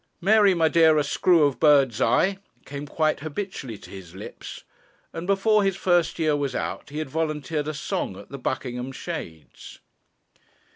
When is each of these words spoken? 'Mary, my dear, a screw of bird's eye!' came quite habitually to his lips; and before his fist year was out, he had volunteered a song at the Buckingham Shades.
'Mary, 0.19 0.55
my 0.55 0.67
dear, 0.67 0.97
a 0.97 1.03
screw 1.03 1.43
of 1.43 1.59
bird's 1.59 2.01
eye!' 2.01 2.39
came 2.65 2.87
quite 2.87 3.19
habitually 3.19 3.77
to 3.77 3.91
his 3.91 4.15
lips; 4.15 4.63
and 5.13 5.27
before 5.27 5.63
his 5.63 5.77
fist 5.77 6.17
year 6.17 6.35
was 6.35 6.55
out, 6.55 6.89
he 6.89 6.97
had 6.97 7.07
volunteered 7.07 7.67
a 7.67 7.73
song 7.75 8.17
at 8.17 8.29
the 8.29 8.39
Buckingham 8.39 8.91
Shades. 8.91 9.77